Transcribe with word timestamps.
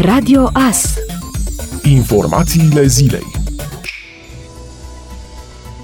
Radio 0.00 0.50
AS 0.52 0.94
Informațiile 1.82 2.86
zilei 2.86 3.26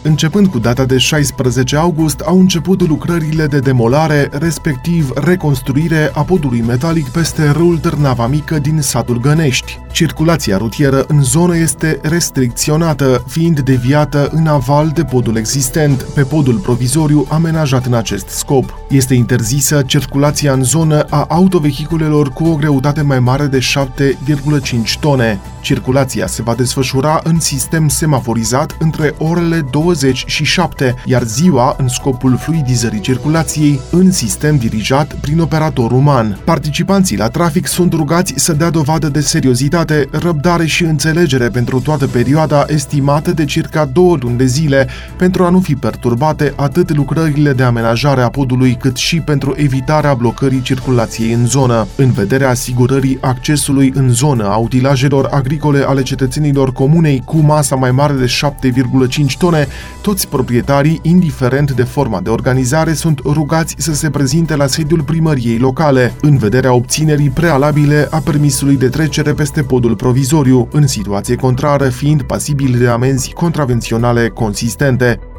Începând 0.02 0.46
cu 0.46 0.58
data 0.58 0.84
de 0.84 0.98
16 0.98 1.76
august, 1.76 2.20
au 2.20 2.38
început 2.38 2.88
lucrările 2.88 3.46
de 3.46 3.58
demolare, 3.58 4.28
respectiv 4.33 5.10
reconstruire 5.15 6.10
a 6.15 6.23
podului 6.23 6.60
metalic 6.60 7.08
peste 7.08 7.50
râul 7.50 7.78
Târnava 7.78 8.27
Mică 8.27 8.59
din 8.59 8.80
satul 8.80 9.20
Gănești. 9.20 9.78
Circulația 9.93 10.57
rutieră 10.57 11.04
în 11.09 11.23
zonă 11.23 11.56
este 11.56 11.98
restricționată, 12.02 13.25
fiind 13.27 13.61
deviată 13.61 14.29
în 14.32 14.46
aval 14.46 14.91
de 14.95 15.05
podul 15.05 15.36
existent, 15.36 16.02
pe 16.02 16.23
podul 16.23 16.59
provizoriu 16.59 17.27
amenajat 17.29 17.86
în 17.86 17.95
acest 17.95 18.29
scop. 18.29 18.79
Este 18.88 19.14
interzisă 19.14 19.82
circulația 19.87 20.52
în 20.52 20.62
zonă 20.62 21.00
a 21.00 21.24
autovehiculelor 21.29 22.29
cu 22.29 22.45
o 22.45 22.55
greutate 22.55 23.02
mai 23.02 23.20
mare 23.20 23.46
de 23.46 23.59
7,5 23.59 24.98
tone. 25.00 25.41
Circulația 25.61 26.27
se 26.27 26.42
va 26.42 26.55
desfășura 26.55 27.20
în 27.25 27.41
sistem 27.41 27.88
semaforizat 27.88 28.77
între 28.78 29.14
orele 29.19 29.66
20 29.70 30.25
și 30.27 30.45
7, 30.45 30.95
iar 31.05 31.22
ziua 31.22 31.75
în 31.78 31.88
scopul 31.88 32.36
fluidizării 32.36 33.00
circulației 33.00 33.80
în 33.91 34.12
sistem 34.12 34.56
dirijat 34.56 35.14
prin 35.14 35.41
operator 35.41 35.92
uman. 35.92 36.41
Participanții 36.45 37.16
la 37.16 37.28
trafic 37.28 37.66
sunt 37.66 37.92
rugați 37.92 38.33
să 38.36 38.52
dea 38.52 38.70
dovadă 38.70 39.09
de 39.09 39.20
seriozitate, 39.20 39.78
răbdare 40.11 40.66
și 40.66 40.84
înțelegere 40.84 41.48
pentru 41.48 41.80
toată 41.80 42.07
perioada 42.07 42.65
estimată 42.69 43.33
de 43.33 43.45
circa 43.45 43.84
două 43.84 44.16
luni 44.20 44.37
de 44.37 44.45
zile, 44.45 44.89
pentru 45.16 45.45
a 45.45 45.48
nu 45.48 45.61
fi 45.61 45.75
perturbate 45.75 46.53
atât 46.56 46.97
lucrările 46.97 47.53
de 47.53 47.62
amenajare 47.62 48.23
a 48.23 48.29
podului, 48.29 48.75
cât 48.75 48.97
și 48.97 49.20
pentru 49.20 49.55
evitarea 49.56 50.15
blocării 50.15 50.62
circulației 50.62 51.33
în 51.33 51.47
zonă. 51.47 51.87
În 51.97 52.11
vederea 52.11 52.48
asigurării 52.48 53.19
accesului 53.20 53.93
în 53.95 54.09
zonă 54.09 54.45
a 54.45 54.56
utilajelor 54.56 55.29
agricole 55.30 55.84
ale 55.87 56.03
cetățenilor 56.03 56.73
comunei 56.73 57.22
cu 57.25 57.37
masa 57.37 57.77
mai 57.77 57.91
mare 57.91 58.12
de 58.12 58.27
7,5 58.27 59.37
tone, 59.39 59.67
toți 60.00 60.28
proprietarii, 60.28 61.00
indiferent 61.03 61.70
de 61.72 61.83
forma 61.83 62.20
de 62.20 62.31
organizare, 62.31 62.92
sunt 62.92 63.20
rugați 63.25 63.75
să 63.78 63.94
se 63.94 64.11
prezinte 64.11 64.56
la 64.56 64.67
sediul 64.67 65.03
primăriei 65.03 65.59
locale, 65.59 66.15
în 66.20 66.37
vederea 66.37 66.72
obținerii 66.72 67.31
prealabile 67.31 68.09
a 68.11 68.19
permisului 68.19 68.77
de 68.77 68.89
trecere 68.89 69.33
peste 69.33 69.62
podul 69.70 69.96
provizoriu, 69.96 70.68
în 70.72 70.86
situație 70.86 71.36
contrară 71.36 71.88
fiind 71.88 72.22
pasibil 72.22 72.78
de 72.78 72.88
amenzi 72.88 73.32
contravenționale 73.32 74.28
consistente. 74.28 75.30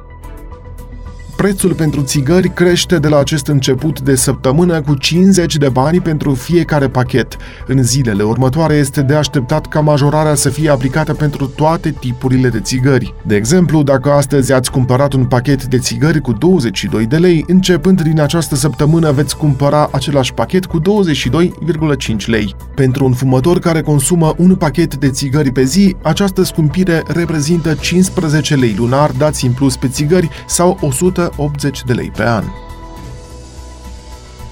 Prețul 1.42 1.74
pentru 1.74 2.02
țigări 2.02 2.50
crește 2.50 2.98
de 2.98 3.08
la 3.08 3.18
acest 3.18 3.48
început 3.48 4.02
de 4.02 4.16
săptămână 4.16 4.82
cu 4.82 4.94
50 4.94 5.56
de 5.56 5.70
bani 5.70 6.02
pentru 6.02 6.34
fiecare 6.34 6.88
pachet. 6.88 7.38
În 7.68 7.84
zilele 7.84 8.24
următoare 8.24 8.74
este 8.74 9.02
de 9.02 9.14
așteptat 9.16 9.68
ca 9.68 9.80
majorarea 9.80 10.36
să 10.36 10.50
fie 10.50 10.70
aplicată 10.70 11.14
pentru 11.14 11.46
toate 11.46 11.92
tipurile 12.00 12.50
de 12.50 12.60
țigări. 12.60 13.14
De 13.26 13.36
exemplu, 13.36 13.84
dacă 13.84 14.12
astăzi 14.12 14.54
ați 14.54 14.72
cumpărat 14.72 15.14
un 15.14 15.26
pachet 15.26 15.66
de 15.66 15.78
țigări 15.78 16.22
cu 16.22 16.32
22 16.32 17.06
de 17.06 17.18
lei, 17.18 17.44
începând 17.48 18.02
din 18.02 18.20
această 18.20 18.56
săptămână 18.56 19.12
veți 19.12 19.38
cumpăra 19.38 19.90
același 19.92 20.34
pachet 20.34 20.66
cu 20.66 20.82
22,5 20.82 22.26
lei. 22.26 22.56
Pentru 22.76 23.06
un 23.06 23.14
fumător 23.14 23.60
care 23.60 23.82
consumă 23.82 24.34
un 24.38 24.56
pachet 24.56 24.96
de 24.96 25.10
țigări 25.10 25.52
pe 25.52 25.64
zi, 25.64 25.96
această 26.02 26.44
scumpire 26.44 27.04
reprezintă 27.08 27.74
15 27.74 28.56
lei 28.56 28.76
lunar 28.78 29.12
dați 29.18 29.46
în 29.46 29.52
plus 29.52 29.78
pe 29.78 29.88
țigări 29.88 30.30
sau 30.48 30.78
100 30.82 31.31
80 31.38 31.84
de 31.84 31.94
lei 31.94 32.12
pe 32.12 32.24
an. 32.24 32.71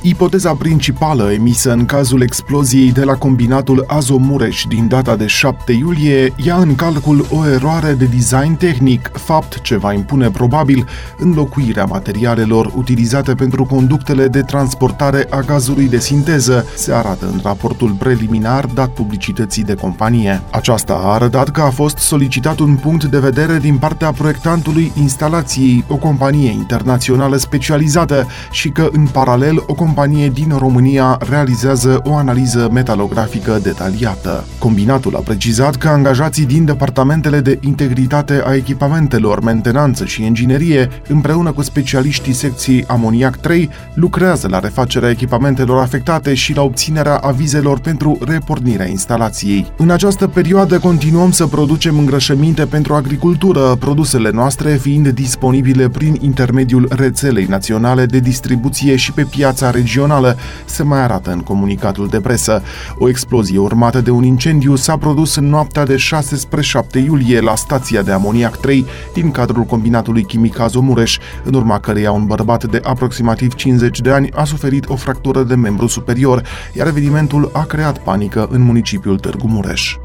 Ipoteza 0.02 0.54
principală 0.54 1.32
emisă 1.32 1.72
în 1.72 1.86
cazul 1.86 2.22
exploziei 2.22 2.92
de 2.92 3.04
la 3.04 3.14
combinatul 3.14 3.84
Azomureș 3.88 4.64
din 4.68 4.88
data 4.88 5.16
de 5.16 5.26
7 5.26 5.72
iulie 5.72 6.34
ia 6.36 6.56
în 6.56 6.76
calcul 6.76 7.26
o 7.32 7.48
eroare 7.48 7.94
de 7.94 8.06
design 8.06 8.56
tehnic, 8.56 9.12
fapt 9.14 9.62
ce 9.62 9.78
va 9.78 9.94
impune 9.94 10.30
probabil 10.30 10.88
înlocuirea 11.18 11.86
materialelor 11.86 12.72
utilizate 12.76 13.34
pentru 13.34 13.66
conductele 13.66 14.28
de 14.28 14.42
transportare 14.42 15.28
a 15.30 15.40
gazului 15.40 15.88
de 15.88 16.00
sinteză, 16.00 16.66
se 16.76 16.94
arată 16.94 17.26
în 17.26 17.40
raportul 17.44 17.90
preliminar 17.90 18.66
dat 18.66 18.90
publicității 18.90 19.64
de 19.64 19.74
companie. 19.74 20.42
Aceasta 20.52 20.94
a 20.94 21.14
arătat 21.14 21.50
că 21.50 21.62
a 21.62 21.70
fost 21.70 21.98
solicitat 21.98 22.60
un 22.60 22.76
punct 22.76 23.04
de 23.04 23.20
vedere 23.20 23.58
din 23.58 23.78
partea 23.78 24.12
proiectantului 24.12 24.92
instalației, 24.96 25.84
o 25.88 25.96
companie 25.96 26.52
internațională 26.52 27.38
specializată 27.38 28.28
și 28.52 28.70
că, 28.70 28.90
în 28.92 29.08
paralel, 29.08 29.56
o 29.58 29.74
companie 29.74 29.88
din 30.34 30.56
România 30.58 31.18
realizează 31.30 32.02
o 32.04 32.16
analiză 32.16 32.70
metalografică 32.72 33.60
detaliată. 33.64 34.46
Combinatul 34.60 35.16
a 35.16 35.20
precizat 35.20 35.76
că 35.76 35.88
angajații 35.88 36.46
din 36.46 36.66
departamentele 36.66 37.40
de 37.40 37.60
integritate 37.62 38.42
a 38.46 38.54
echipamentelor, 38.54 39.42
mentenanță 39.42 40.06
și 40.06 40.26
inginerie, 40.26 40.90
împreună 41.08 41.52
cu 41.52 41.62
specialiștii 41.62 42.34
secției 42.34 42.86
Amoniac 42.88 43.36
3, 43.36 43.70
lucrează 43.94 44.48
la 44.48 44.60
refacerea 44.60 45.10
echipamentelor 45.10 45.82
afectate 45.82 46.34
și 46.34 46.56
la 46.56 46.62
obținerea 46.62 47.16
avizelor 47.16 47.80
pentru 47.80 48.18
repornirea 48.22 48.88
instalației. 48.88 49.72
În 49.78 49.90
această 49.90 50.28
perioadă 50.28 50.80
continuăm 50.80 51.32
să 51.32 51.48
producem 51.48 51.98
îngrășăminte 51.98 52.66
pentru 52.66 52.94
agricultură, 52.94 53.76
produsele 53.80 54.30
noastre 54.34 54.76
fiind 54.76 55.08
disponibile 55.08 55.90
prin 55.90 56.18
intermediul 56.22 56.88
rețelei 56.90 57.46
naționale 57.46 58.06
de 58.06 58.20
distribuție 58.20 58.96
și 58.96 59.12
pe 59.12 59.24
piața 59.24 59.70
regională, 59.80 60.38
se 60.66 60.84
mai 60.84 61.00
arată 61.00 61.32
în 61.32 61.40
comunicatul 61.40 62.08
de 62.08 62.20
presă. 62.20 62.64
O 62.98 63.10
explozie 63.10 63.58
urmată 63.58 64.02
de 64.02 64.12
un 64.12 64.24
incendiu 64.24 64.76
s-a 64.76 64.98
produs 64.98 65.36
în 65.36 65.50
noaptea 65.50 65.86
de 65.86 65.98
6 65.98 66.36
spre 66.36 66.62
7 66.62 67.00
iulie 67.00 67.40
la 67.40 67.56
stația 67.56 68.02
de 68.02 68.12
amoniac 68.12 68.58
3 68.58 68.86
din 69.14 69.32
cadrul 69.32 69.64
combinatului 69.64 70.24
chimic 70.24 70.60
Azomureș, 70.60 71.18
în 71.44 71.54
urma 71.54 71.80
căreia 71.80 72.12
un 72.12 72.26
bărbat 72.26 72.64
de 72.64 72.82
aproximativ 72.84 73.54
50 73.54 74.00
de 74.02 74.12
ani 74.12 74.32
a 74.32 74.44
suferit 74.44 74.90
o 74.90 74.96
fractură 74.96 75.44
de 75.44 75.56
membru 75.56 75.88
superior, 75.88 76.44
iar 76.74 76.88
evenimentul 76.88 77.50
a 77.54 77.64
creat 77.64 77.98
panică 77.98 78.48
în 78.52 78.62
municipiul 78.62 79.20
Târgu 79.20 79.48
Mureș. 79.48 79.96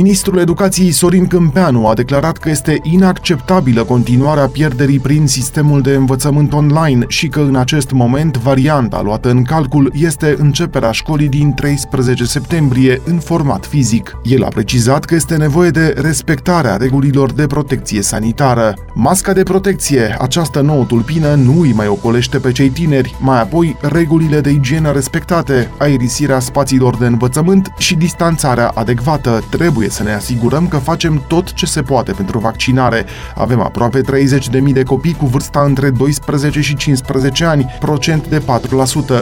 Ministrul 0.00 0.38
Educației 0.38 0.90
Sorin 0.90 1.26
Câmpeanu 1.26 1.86
a 1.86 1.94
declarat 1.94 2.36
că 2.36 2.50
este 2.50 2.78
inacceptabilă 2.82 3.84
continuarea 3.84 4.46
pierderii 4.46 4.98
prin 4.98 5.26
sistemul 5.26 5.80
de 5.80 5.90
învățământ 5.94 6.52
online 6.52 7.04
și 7.08 7.28
că 7.28 7.40
în 7.40 7.56
acest 7.56 7.90
moment 7.90 8.36
varianta 8.36 9.02
luată 9.02 9.30
în 9.30 9.42
calcul 9.42 9.92
este 9.94 10.34
începerea 10.38 10.90
școlii 10.90 11.28
din 11.28 11.52
13 11.52 12.24
septembrie 12.24 13.00
în 13.04 13.18
format 13.18 13.66
fizic. 13.66 14.16
El 14.22 14.44
a 14.44 14.48
precizat 14.48 15.04
că 15.04 15.14
este 15.14 15.36
nevoie 15.36 15.70
de 15.70 15.94
respectarea 15.96 16.76
regulilor 16.76 17.32
de 17.32 17.46
protecție 17.46 18.02
sanitară. 18.02 18.74
Masca 18.94 19.32
de 19.32 19.42
protecție, 19.42 20.16
această 20.20 20.60
nouă 20.60 20.84
tulpină, 20.84 21.34
nu 21.34 21.60
îi 21.60 21.72
mai 21.72 21.86
ocolește 21.86 22.38
pe 22.38 22.52
cei 22.52 22.68
tineri, 22.68 23.16
mai 23.20 23.40
apoi 23.40 23.76
regulile 23.80 24.40
de 24.40 24.50
igienă 24.50 24.92
respectate, 24.92 25.70
aerisirea 25.78 26.38
spațiilor 26.38 26.96
de 26.96 27.06
învățământ 27.06 27.72
și 27.78 27.94
distanțarea 27.94 28.68
adecvată 28.74 29.44
trebuie 29.50 29.87
Trebuie 29.88 30.14
să 30.14 30.16
ne 30.16 30.22
asigurăm 30.24 30.68
că 30.68 30.76
facem 30.76 31.24
tot 31.26 31.52
ce 31.52 31.66
se 31.66 31.82
poate 31.82 32.12
pentru 32.12 32.38
vaccinare. 32.38 33.04
Avem 33.34 33.60
aproape 33.60 34.00
30.000 34.00 34.72
de 34.72 34.82
copii 34.82 35.14
cu 35.14 35.26
vârsta 35.26 35.60
între 35.60 35.90
12 35.90 36.60
și 36.60 36.76
15 36.76 37.44
ani, 37.44 37.76
procent 37.80 38.28
de 38.28 38.42
4% 38.42 38.42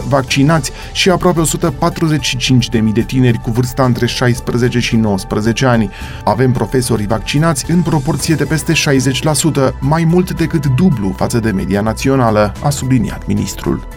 vaccinați 0.08 0.70
și 0.92 1.10
aproape 1.10 1.40
145.000 1.40 2.92
de 2.92 3.02
tineri 3.02 3.38
cu 3.38 3.50
vârsta 3.50 3.84
între 3.84 4.06
16 4.06 4.78
și 4.78 4.96
19 4.96 5.66
ani. 5.66 5.90
Avem 6.24 6.52
profesori 6.52 7.06
vaccinați 7.06 7.70
în 7.70 7.82
proporție 7.82 8.34
de 8.34 8.44
peste 8.44 8.72
60%, 8.72 9.72
mai 9.80 10.04
mult 10.04 10.32
decât 10.32 10.66
dublu 10.66 11.14
față 11.16 11.38
de 11.38 11.50
media 11.50 11.80
națională, 11.80 12.52
a 12.62 12.70
subliniat 12.70 13.26
ministrul. 13.26 13.88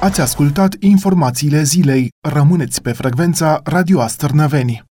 Ați 0.00 0.20
ascultat 0.20 0.74
informațiile 0.80 1.62
zilei. 1.62 2.08
Rămâneți 2.20 2.82
pe 2.82 2.92
frecvența 2.92 3.60
Radio 3.64 4.00
Astărnăveni. 4.00 4.85